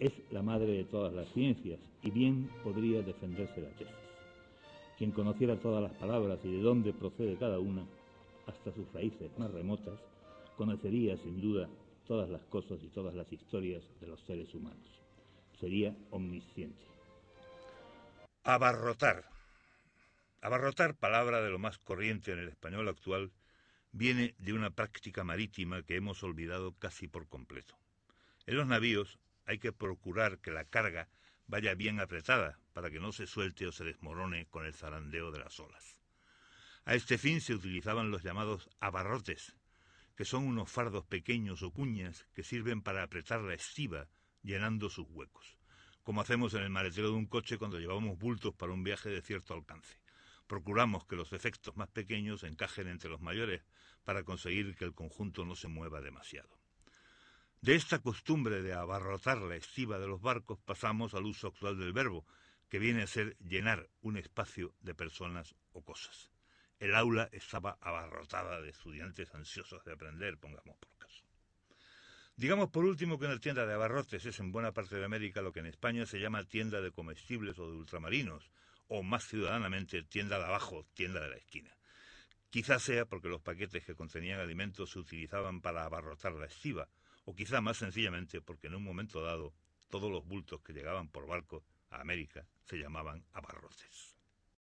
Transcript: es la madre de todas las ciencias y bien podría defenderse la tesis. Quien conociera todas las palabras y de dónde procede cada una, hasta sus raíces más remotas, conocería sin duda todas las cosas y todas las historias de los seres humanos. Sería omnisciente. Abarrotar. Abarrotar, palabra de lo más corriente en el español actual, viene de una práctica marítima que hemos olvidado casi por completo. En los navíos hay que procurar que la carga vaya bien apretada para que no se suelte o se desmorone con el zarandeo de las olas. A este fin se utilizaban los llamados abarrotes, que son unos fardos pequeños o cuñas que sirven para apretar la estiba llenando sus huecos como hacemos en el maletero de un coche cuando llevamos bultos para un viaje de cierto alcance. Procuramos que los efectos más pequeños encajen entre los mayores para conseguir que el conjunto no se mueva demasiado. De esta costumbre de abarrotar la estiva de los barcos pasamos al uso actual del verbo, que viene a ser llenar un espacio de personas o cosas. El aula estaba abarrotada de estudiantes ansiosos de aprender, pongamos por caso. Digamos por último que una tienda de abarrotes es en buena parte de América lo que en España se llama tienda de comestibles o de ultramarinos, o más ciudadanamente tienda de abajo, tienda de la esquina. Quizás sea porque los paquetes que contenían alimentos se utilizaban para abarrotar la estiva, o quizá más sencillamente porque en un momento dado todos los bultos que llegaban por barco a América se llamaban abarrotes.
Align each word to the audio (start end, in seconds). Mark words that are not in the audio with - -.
es 0.00 0.12
la 0.30 0.42
madre 0.42 0.72
de 0.72 0.84
todas 0.84 1.12
las 1.12 1.28
ciencias 1.32 1.78
y 2.02 2.10
bien 2.10 2.50
podría 2.64 3.02
defenderse 3.02 3.60
la 3.60 3.68
tesis. 3.70 3.94
Quien 4.96 5.12
conociera 5.12 5.60
todas 5.60 5.82
las 5.82 5.92
palabras 5.92 6.38
y 6.42 6.50
de 6.50 6.62
dónde 6.62 6.92
procede 6.92 7.36
cada 7.36 7.58
una, 7.58 7.84
hasta 8.46 8.72
sus 8.72 8.90
raíces 8.92 9.30
más 9.38 9.50
remotas, 9.52 10.00
conocería 10.56 11.16
sin 11.18 11.40
duda 11.40 11.68
todas 12.06 12.30
las 12.30 12.42
cosas 12.46 12.82
y 12.82 12.88
todas 12.88 13.14
las 13.14 13.30
historias 13.32 13.82
de 14.00 14.06
los 14.06 14.20
seres 14.22 14.52
humanos. 14.54 14.88
Sería 15.60 15.94
omnisciente. 16.10 16.82
Abarrotar. 18.42 19.24
Abarrotar, 20.40 20.96
palabra 20.96 21.42
de 21.42 21.50
lo 21.50 21.58
más 21.58 21.78
corriente 21.78 22.32
en 22.32 22.38
el 22.38 22.48
español 22.48 22.88
actual, 22.88 23.30
viene 23.92 24.34
de 24.38 24.54
una 24.54 24.70
práctica 24.70 25.24
marítima 25.24 25.82
que 25.82 25.96
hemos 25.96 26.22
olvidado 26.22 26.72
casi 26.78 27.06
por 27.06 27.28
completo. 27.28 27.74
En 28.46 28.56
los 28.56 28.66
navíos 28.66 29.18
hay 29.50 29.58
que 29.58 29.72
procurar 29.72 30.38
que 30.38 30.50
la 30.50 30.64
carga 30.64 31.08
vaya 31.46 31.74
bien 31.74 32.00
apretada 32.00 32.58
para 32.72 32.90
que 32.90 33.00
no 33.00 33.12
se 33.12 33.26
suelte 33.26 33.66
o 33.66 33.72
se 33.72 33.84
desmorone 33.84 34.46
con 34.46 34.64
el 34.64 34.74
zarandeo 34.74 35.30
de 35.30 35.40
las 35.40 35.60
olas. 35.60 35.96
A 36.84 36.94
este 36.94 37.18
fin 37.18 37.40
se 37.40 37.54
utilizaban 37.54 38.10
los 38.10 38.22
llamados 38.22 38.70
abarrotes, 38.80 39.54
que 40.16 40.24
son 40.24 40.46
unos 40.46 40.70
fardos 40.70 41.04
pequeños 41.04 41.62
o 41.62 41.70
cuñas 41.70 42.26
que 42.32 42.42
sirven 42.42 42.82
para 42.82 43.02
apretar 43.02 43.40
la 43.40 43.54
estiba 43.54 44.08
llenando 44.42 44.88
sus 44.88 45.06
huecos 45.10 45.60
como 46.02 46.22
hacemos 46.22 46.54
en 46.54 46.62
el 46.62 46.70
maletero 46.70 47.08
de 47.08 47.14
un 47.14 47.26
coche 47.26 47.58
cuando 47.58 47.78
llevamos 47.78 48.18
bultos 48.18 48.54
para 48.54 48.72
un 48.72 48.82
viaje 48.82 49.10
de 49.10 49.22
cierto 49.22 49.54
alcance. 49.54 50.00
Procuramos 50.46 51.06
que 51.06 51.16
los 51.16 51.32
efectos 51.32 51.76
más 51.76 51.88
pequeños 51.88 52.42
encajen 52.42 52.88
entre 52.88 53.10
los 53.10 53.20
mayores 53.20 53.62
para 54.04 54.24
conseguir 54.24 54.74
que 54.74 54.84
el 54.84 54.94
conjunto 54.94 55.44
no 55.44 55.54
se 55.54 55.68
mueva 55.68 56.00
demasiado. 56.00 56.59
De 57.62 57.74
esta 57.74 57.98
costumbre 57.98 58.62
de 58.62 58.72
abarrotar 58.72 59.36
la 59.36 59.54
estiva 59.54 59.98
de 59.98 60.06
los 60.06 60.22
barcos 60.22 60.58
pasamos 60.60 61.12
al 61.12 61.26
uso 61.26 61.48
actual 61.48 61.78
del 61.78 61.92
verbo, 61.92 62.24
que 62.70 62.78
viene 62.78 63.02
a 63.02 63.06
ser 63.06 63.36
llenar 63.38 63.90
un 64.00 64.16
espacio 64.16 64.74
de 64.80 64.94
personas 64.94 65.54
o 65.72 65.84
cosas. 65.84 66.30
El 66.78 66.94
aula 66.94 67.28
estaba 67.32 67.76
abarrotada 67.82 68.62
de 68.62 68.70
estudiantes 68.70 69.34
ansiosos 69.34 69.84
de 69.84 69.92
aprender, 69.92 70.38
pongamos 70.38 70.78
por 70.78 70.96
caso. 70.96 71.22
Digamos 72.34 72.70
por 72.70 72.86
último 72.86 73.18
que 73.18 73.26
una 73.26 73.38
tienda 73.38 73.66
de 73.66 73.74
abarrotes 73.74 74.24
es 74.24 74.40
en 74.40 74.52
buena 74.52 74.72
parte 74.72 74.96
de 74.96 75.04
América 75.04 75.42
lo 75.42 75.52
que 75.52 75.60
en 75.60 75.66
España 75.66 76.06
se 76.06 76.18
llama 76.18 76.44
tienda 76.44 76.80
de 76.80 76.92
comestibles 76.92 77.58
o 77.58 77.70
de 77.70 77.76
ultramarinos, 77.76 78.50
o 78.88 79.02
más 79.02 79.26
ciudadanamente 79.26 80.02
tienda 80.04 80.38
de 80.38 80.46
abajo, 80.46 80.86
tienda 80.94 81.20
de 81.20 81.28
la 81.28 81.36
esquina. 81.36 81.76
Quizás 82.48 82.82
sea 82.82 83.04
porque 83.04 83.28
los 83.28 83.42
paquetes 83.42 83.84
que 83.84 83.94
contenían 83.94 84.40
alimentos 84.40 84.92
se 84.92 84.98
utilizaban 84.98 85.60
para 85.60 85.84
abarrotar 85.84 86.32
la 86.32 86.46
estiva, 86.46 86.88
o 87.30 87.34
quizá 87.36 87.60
más 87.60 87.76
sencillamente 87.76 88.40
porque 88.40 88.66
en 88.66 88.74
un 88.74 88.82
momento 88.82 89.22
dado 89.22 89.54
todos 89.88 90.10
los 90.10 90.26
bultos 90.26 90.62
que 90.62 90.72
llegaban 90.72 91.08
por 91.08 91.28
barco 91.28 91.62
a 91.90 92.00
América 92.00 92.44
se 92.64 92.76
llamaban 92.76 93.24
abarrotes. 93.32 94.19